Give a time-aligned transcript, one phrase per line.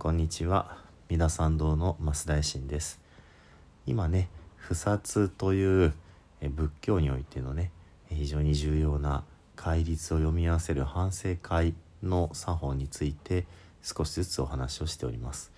[0.00, 0.78] こんにちは。
[1.10, 3.02] 三田参道の増大臣です。
[3.84, 5.92] 今ね不殺という
[6.40, 7.70] 仏教においてのね
[8.08, 9.24] 非常に重要な
[9.56, 13.44] 戒律を読み合わせる反省会の作法について
[13.82, 15.52] 少しずつお話をしております。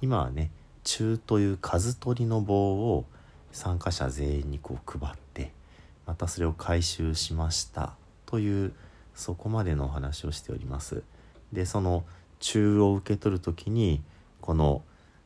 [0.00, 0.52] 今はね
[0.84, 3.04] 中という数取りの棒を
[3.50, 5.50] 参加者全員にこう配って
[6.06, 7.94] またそれを回収しました
[8.26, 8.74] という
[9.16, 11.02] そこまでのお話をしております。
[11.52, 12.04] でその
[12.42, 14.02] 中を受け取る時に
[14.40, 14.82] この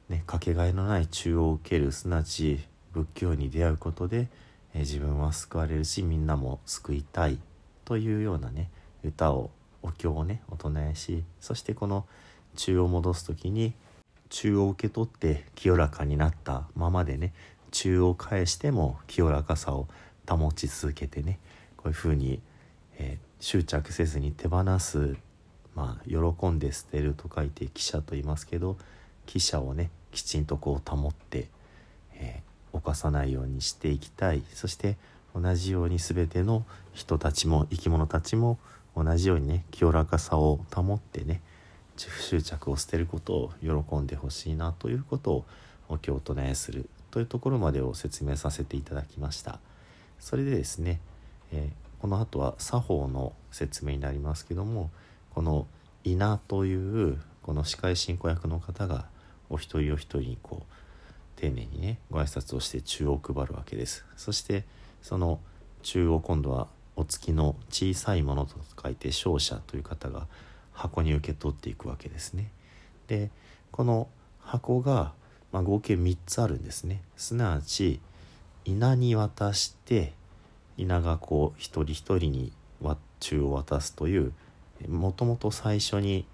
[0.08, 2.60] ねかけがえのない中を受けるすなわち
[2.92, 4.28] 仏教に出会うことで、
[4.72, 7.38] え自分は救われるしみんなも救いたい
[7.84, 8.70] というようなね
[9.02, 9.50] 歌を
[9.82, 12.06] お経をねお唱えしそしてこの
[12.54, 13.72] 中を戻す時に
[14.28, 17.32] 中を受け取って清らかになったままでね
[17.70, 19.88] 中を返しても清らかさを
[20.28, 21.38] 保ち続けてね
[21.76, 22.40] こういうふうに、
[22.98, 25.16] えー、執着せずに手放す
[25.76, 28.76] まあ喜んで捨てると書いて汽車と言いますけど
[29.26, 31.48] 汽車をねきちんとこう保って、
[32.14, 34.42] えー、犯さないようにしていきたい。
[34.54, 34.96] そして
[35.34, 38.58] 同じように全ての人たちも生き物たちも
[38.96, 41.42] 同じようにね清らかさを保ってね
[41.98, 45.44] 執着を捨てることを喜んでほしいなということを
[45.88, 49.60] お経とねするというところまでを説明させていただきました。
[50.18, 51.00] それでですね、
[51.52, 54.90] えー、この後は作法の説明になりますけども
[55.36, 55.66] この
[56.02, 59.04] 稲というこの司会進行役の方が
[59.50, 60.72] お一人お一人にこう
[61.38, 64.06] 丁寧にねご挨拶をして中を配るわけです。
[64.16, 64.64] そして
[65.02, 65.38] その
[65.82, 70.26] 中を今度はお月の小さいものと書いて勝者という方が
[70.72, 72.50] 箱に受け取っていくわけですね。
[73.06, 73.30] で
[73.72, 74.08] この
[74.40, 75.12] 箱が、
[75.52, 77.02] まあ、合計3つあるんですね。
[77.18, 78.00] すなわち
[78.64, 80.14] 稲に渡して
[80.78, 82.52] 稲がこう一人一人に
[83.20, 84.32] 中を渡すという
[84.88, 86.26] もともと最初に、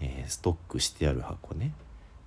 [0.00, 1.72] えー、ストックしてある箱ね。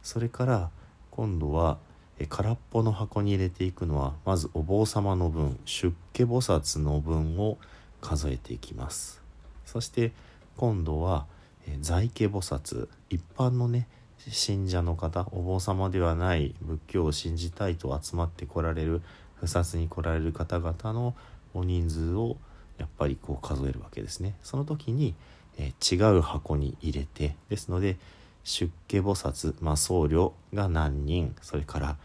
[0.03, 0.69] それから
[1.11, 1.77] 今度は、
[2.19, 7.57] えー、空っぽの箱に入れていくのはまずお坊様の分出家菩薩の分を
[8.01, 9.21] 数えていきます。
[9.65, 10.13] そして
[10.55, 11.25] 今度は、
[11.67, 13.87] えー、在家菩薩一般のね
[14.29, 19.01] 信者の方お坊様ではない仏教を信じたいと集まってこられる
[19.35, 21.15] 不殺に来られる方々の
[21.53, 22.37] お人数を
[22.77, 24.35] やっぱりこう数えるわけですね。
[24.43, 25.15] その時に
[25.57, 27.97] えー、違う箱に入れてですので
[28.43, 31.97] 出家菩薩、まあ、僧侶が何人それから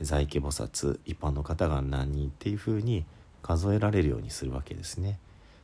[0.00, 3.04] 在家菩薩一般の方が何人っていうふうに
[3.42, 5.18] 数えられるようにするわけですね。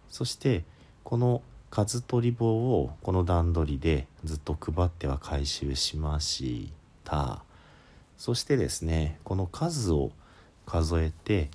[0.08, 0.64] そして
[1.04, 2.47] この数取り棒
[2.80, 6.70] をこの段取りでずっと配っては回収しまし
[7.03, 7.42] た
[8.19, 10.12] そしてですねこの数を
[10.66, 11.50] 数えて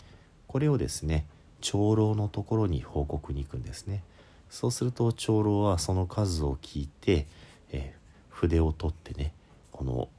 [0.47, 1.25] これをですね
[1.61, 4.03] 長老のところに報告に行くんですね。
[4.49, 7.27] そうすると長老はその数を聞いて、
[7.71, 7.93] え、
[8.29, 9.33] 筆を取ってね
[9.71, 10.09] この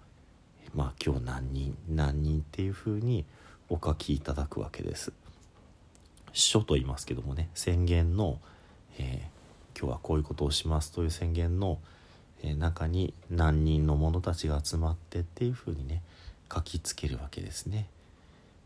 [0.74, 3.24] まあ今日何人何人っていうふうに
[3.68, 5.12] お書きいただくわけです。
[6.32, 8.38] 書と言いますけどもね宣言の、
[8.98, 11.78] えー、今日はこういうことをしますという宣言の、
[12.42, 16.02] えー、中に何人の者たちが集まってっていうふうにね
[16.52, 17.88] 書きつけるわけですね。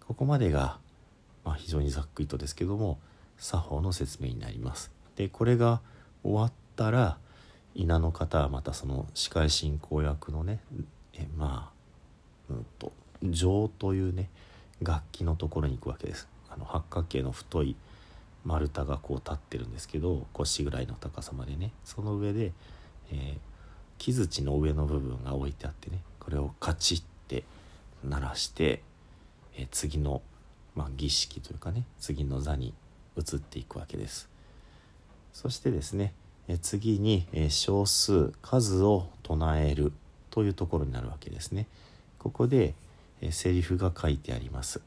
[0.07, 0.79] ここまでが、
[1.45, 2.99] まあ、非常にざっくりとですけども
[3.39, 4.92] 作法の説明になります。
[5.17, 5.81] でこれが
[6.23, 7.19] 終わったら
[7.75, 10.61] 稲の方はまたその司会進行役のね
[11.15, 11.73] えま
[12.51, 14.29] あうんと上というね
[14.83, 16.29] 楽器のところに行くわけです。
[16.51, 17.77] あの八角形の太い
[18.45, 22.53] 丸太がこう立ってるんですけど腰ぐらいの高さまでねその上で、
[23.11, 23.39] えー、
[23.99, 27.45] 木槌の上の部分が置いてあってねこれをカチッて
[28.05, 28.83] 鳴らして、
[29.57, 30.23] えー、次の、
[30.75, 32.75] まあ、儀式というかね次の座に
[33.17, 34.32] 移っていくわけです。
[35.33, 36.15] そしてですね
[36.49, 39.93] え次に、え少数数を唱える
[40.31, 41.67] というところになるわけですね。
[42.19, 42.75] ここで、
[43.21, 44.81] えセリフが書いてあります。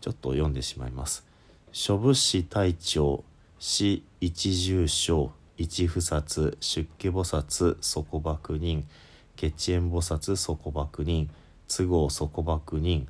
[0.00, 1.24] ちょっと読んでしまいます。
[1.72, 3.24] 諸仏師隊長
[3.58, 8.84] 死一重将一不殺出家菩薩底幕人
[9.36, 11.28] 血縁菩薩底幕人
[11.68, 13.06] 都合底幕人。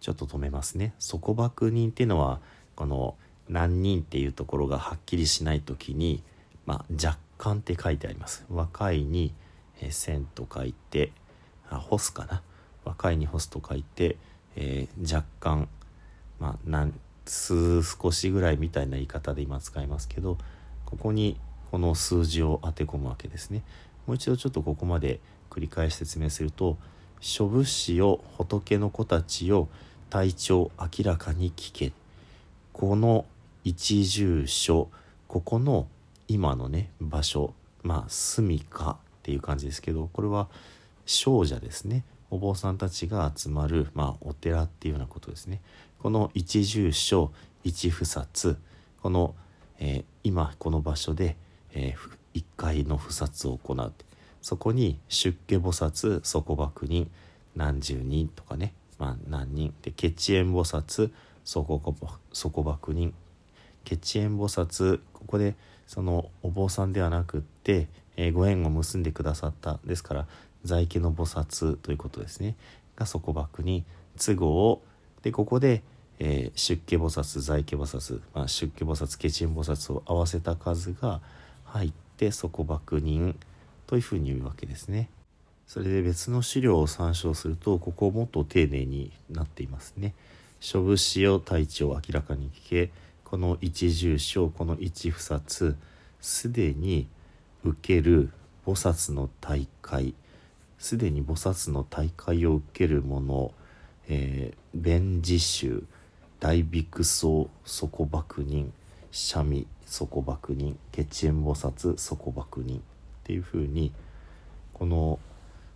[0.00, 0.94] ちょっと止めますね。
[0.98, 2.40] 底幕人っていうのは
[2.74, 3.14] この
[3.48, 6.22] 何人っていうところがはっきりしない時に、
[6.66, 8.44] まあ、若干って書いてあります。
[8.50, 9.32] 若いに、
[9.80, 11.12] え、線と書いて
[11.70, 12.42] あ干すかな。
[12.84, 14.16] 若いに干すと書いて、
[14.56, 15.68] えー、若干
[16.38, 16.94] まあなん
[17.24, 20.36] 数少しぐらいみたいな言い方で今使いますけど
[20.84, 21.38] ここに
[21.70, 23.62] この数字を当て込むわけですね。
[24.06, 25.20] もう一度ちょっとここまで
[25.50, 26.76] 繰り返し説明すると
[27.20, 29.68] 「諸物資を仏の子たちを
[30.10, 31.92] 体調明らかに聞け」
[32.72, 33.24] この
[33.64, 34.90] 一住所
[35.26, 35.88] ここの
[36.28, 40.48] 今のね場所まあ住みかっていう感じですけどこれは
[41.06, 42.04] 少者ですね。
[42.30, 45.60] お坊さんたちが集まる、まあ、お寺っていうようなことですね。
[46.00, 47.32] この一住所
[47.62, 48.56] 一不殺
[49.02, 49.34] この、
[49.78, 51.36] えー、今この場所で、
[51.72, 53.92] えー、1回の不殺を行う。
[54.42, 57.10] そこに出家菩薩底幕人
[57.54, 59.74] 何十人とかね、まあ、何人。
[59.82, 61.10] で血縁菩薩
[61.44, 63.14] 底幕人
[63.84, 65.54] 血縁菩薩ここで
[65.86, 70.26] そのお坊さんではなくって、えー、ご縁を結んでくださったですから
[70.64, 72.56] 在家の菩薩ということですね
[72.96, 73.84] が底幕に
[74.18, 74.82] 都合を
[75.22, 75.82] でここで、
[76.18, 81.20] えー、出家菩薩在家菩薩、まあ、出家菩薩血縁菩薩を合わせた数が
[81.64, 83.36] 入って底幕人
[83.86, 85.08] というふうに言うわけですね。
[85.66, 90.14] それで別の資料を参照するとここもっと丁寧になっていますね。
[90.60, 92.90] 諸物を体調を明らかに聞け
[93.34, 95.74] この一住所この一不殺
[96.20, 97.08] すでに
[97.64, 98.30] 受ける
[98.64, 100.14] 菩薩の大会
[100.78, 103.50] すでに菩薩の大会を受ける者、
[104.06, 105.82] えー、弁持衆
[106.38, 108.72] 大บิ๊僧底幕人
[109.10, 112.80] 三味底幕人血縁菩薩底幕人っ
[113.24, 113.90] ていうふうに
[114.72, 115.18] この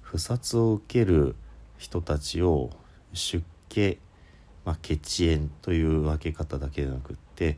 [0.03, 1.35] 不殺を受ける
[1.77, 2.71] 人たちを
[3.15, 3.99] 出家、
[4.65, 7.57] まあ、血縁という分け方だけでなくって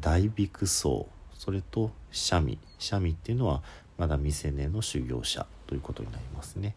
[0.00, 3.62] 大บิ๊僧それと三味三味っていうのは
[3.96, 6.74] まだ未成年の修行者ということになりますね。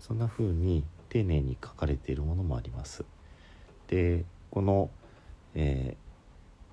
[0.00, 3.04] そんな風に丁寧に書かれているものもあります。
[3.88, 4.90] でこの、
[5.54, 5.96] え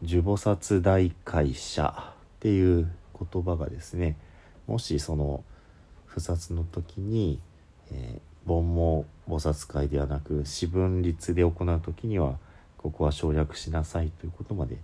[0.04, 2.92] ー、呪菩薩大会社っていう
[3.32, 4.18] 言葉がですね
[4.68, 5.44] もしその
[6.06, 7.40] 不殺の時に、
[7.92, 12.38] えー、煩悩菩薩会ではなく四分律で行う時には
[12.78, 14.78] ここは省略しなさいということまで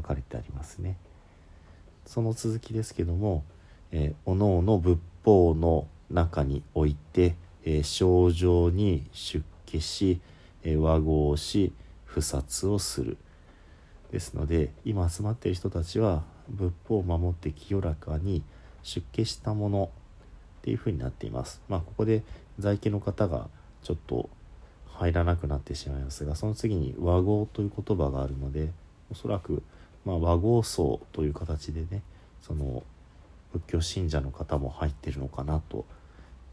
[0.00, 0.96] 書かれてありますね。
[2.06, 3.44] その続きですけども、
[3.92, 10.20] えー、おのおの仏法の中において、えー、症状に出家し、
[10.62, 11.72] えー、和合し
[12.06, 13.18] 不殺をする
[14.10, 18.42] ですので今集まっている人たちは仏法を守って清らかに
[18.82, 19.90] 出家したもの
[20.60, 21.60] っていうふうになっています。
[21.68, 22.22] まあここで
[22.58, 23.48] 在家の方が
[23.82, 24.30] ちょっと
[24.86, 28.70] 入らなくなってしまいますがその次に和合という言葉があるので
[29.10, 29.62] おそらく
[30.04, 32.02] まあ和合僧という形でね
[32.40, 32.82] その
[33.52, 35.84] 仏教信者の方も入ってるのかなと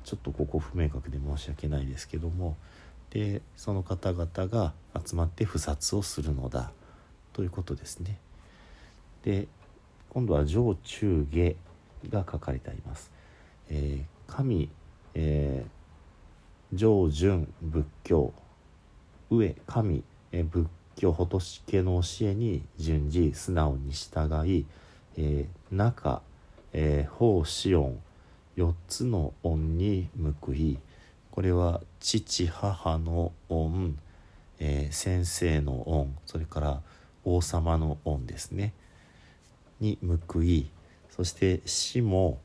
[0.03, 2.55] ちょっとここ不明確で申し訳ないですけども
[3.09, 4.73] でその方々が
[5.05, 6.71] 集まって不殺をするのだ
[7.33, 8.17] ということですね。
[9.23, 9.47] で
[10.09, 11.55] 今度は上中下
[12.09, 13.11] が書かれてあります。
[13.69, 14.69] えー、神、
[15.13, 18.33] えー、上順仏教
[19.29, 24.65] 上神、えー、仏教仏家の教えに順次素直に従い、
[25.17, 26.21] えー、中、
[26.73, 27.99] えー、法子音
[28.57, 30.07] 4つの音に
[30.41, 30.79] 報い
[31.31, 33.95] これは父母の音、
[34.59, 36.81] えー、先生の音それから
[37.25, 38.73] 王様の音ですね
[39.81, 39.97] に
[40.29, 40.69] 報い
[41.09, 42.39] そして死も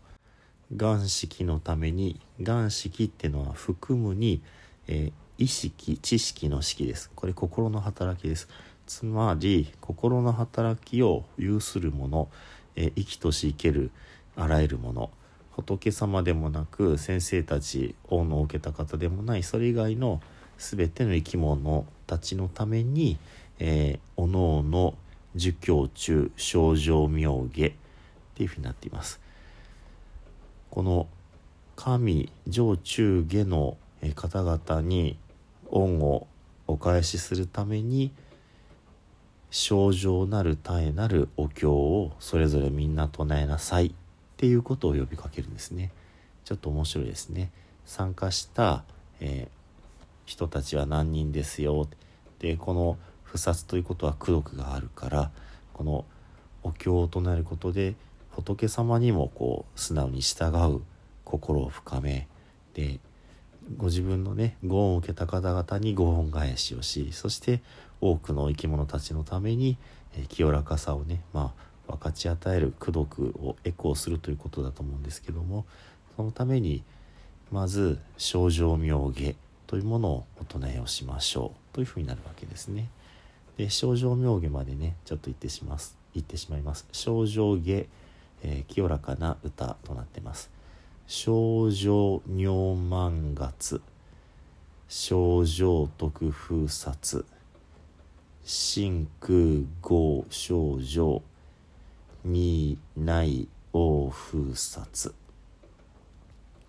[0.76, 4.42] 願式のために願式っていうのは含むに、
[4.88, 7.10] えー、意識知識の式です。
[7.14, 8.46] これ心の働きです。
[8.86, 12.28] つまり心の働きを有するもの、
[12.76, 13.90] え、生きとし生ける
[14.36, 15.10] あらゆるもの。
[15.52, 20.20] 仏様でもなく先生たち恩のを受けた方でもないそれ以外の
[20.58, 23.18] 全ての生き物たちのために、
[23.58, 24.94] えー、おのおの
[25.34, 27.72] 儒教中症状妙下っ
[28.34, 29.20] ていうふうになっています。
[30.70, 31.08] この
[31.76, 33.78] 神上中下の
[34.14, 35.16] 方々に
[35.70, 36.26] 恩を
[36.66, 38.12] お返しするために
[39.50, 43.92] 症状なる絶えなるお経をそれぞれみんな唱えなさいっ
[44.36, 45.90] ていうことを呼びかけるんですね。
[46.44, 47.50] ちょっと面白いですね。
[47.84, 48.84] 参加した、
[49.20, 49.48] えー、
[50.24, 51.88] 人たちは何人ですよ。
[52.38, 55.30] でこの不殺ということは功徳があるから
[55.72, 56.04] この
[56.62, 57.94] お経を唱えることで
[58.30, 60.82] 仏様にもこう素直に従う
[61.24, 62.28] 心を深め
[62.74, 62.98] で
[63.76, 67.60] ご自分のねご恩を受けた方々にご恩返しをしそして
[68.00, 69.76] 多くの生き物たちのために、
[70.16, 71.52] え清らかさをねま
[71.86, 75.66] あ分かち与える功徳をエコーするということだと思うんですけども
[76.16, 76.82] そのために
[77.50, 79.34] まず症状妙下
[79.66, 82.88] というものをお唱えをしましょうというふうになるわけですね。
[83.56, 86.86] で症状妙下までねちょっと言ってします言ってしまいます。
[86.92, 87.86] 症状下
[88.42, 90.50] えー、清らかな歌となってます
[91.12, 93.80] 「症状尿満月」
[94.86, 97.24] 「症状特風殺」
[98.46, 101.20] 「真空合症状」
[102.22, 105.12] 「二内王風殺」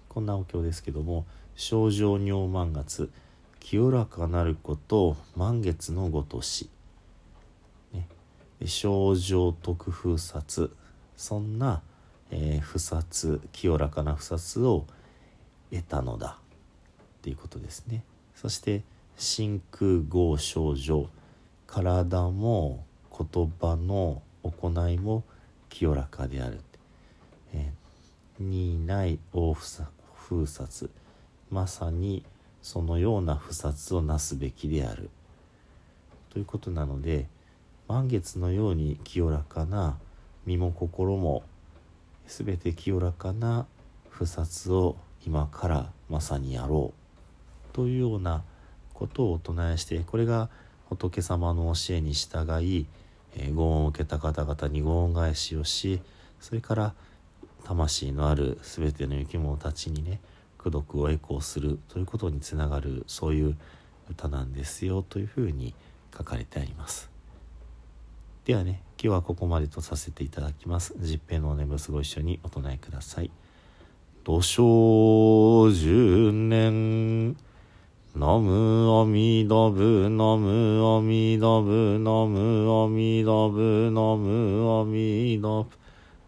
[0.10, 3.12] こんなお経ですけども「症状尿満月。
[3.60, 6.68] 清らかなること満月のごとし」
[7.94, 8.08] ね
[8.66, 10.76] 「症状特風殺」
[11.16, 11.84] そんな、
[12.32, 14.86] えー、不殺清らかな不殺を
[15.70, 18.04] 得たのだっていうことですね。
[18.36, 18.84] そして
[19.18, 21.08] 真空合症状
[21.68, 25.24] 体も言葉の行いも
[25.70, 26.60] 清らかである、
[27.54, 30.90] えー、にない大封殺。
[31.50, 32.24] まさに
[32.62, 35.10] そのような不殺をなすべきである。
[36.30, 37.28] ということなので
[37.88, 39.98] 満月のように清らかな
[40.46, 41.44] 身も心も
[42.28, 43.66] 全て清らかな
[44.10, 46.94] 不殺を今からまさにやろ
[47.72, 48.44] うというような
[48.94, 50.50] ことをお唱えしてこれが
[50.90, 52.86] 仏様の教えに従い、
[53.36, 56.02] えー、ご恩を受けた方々にご恩返しをし
[56.40, 56.94] それから
[57.64, 60.20] 魂のある全ての生き物たちにね
[60.60, 63.58] 功徳を栄光するということにつながるそういう
[64.10, 65.74] 歌なんですよというふうに
[66.16, 67.10] 書かれてあります。
[68.46, 70.94] ではね今日はここまでとさせていただきます。
[71.00, 73.32] 十平のお念仏ご一緒にお唱えください。
[74.24, 77.36] 土生十年。
[78.14, 85.72] ナムアミダブナムアミダブナムアミダブナムアミダブ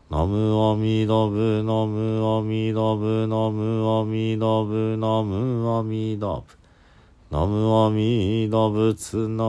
[0.10, 6.63] ナムアミダブナムアミダブナムアミダブナムアミダブ
[7.34, 9.44] ナムアミダブツナ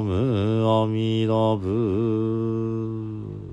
[0.00, 3.49] ムアミダブ